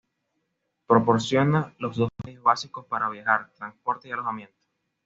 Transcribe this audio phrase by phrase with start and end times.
[0.87, 4.57] Proporciona los dos medios básicos para viajar: transporte y alojamiento.